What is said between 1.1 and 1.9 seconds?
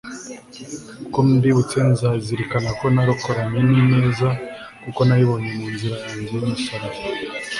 mbibutse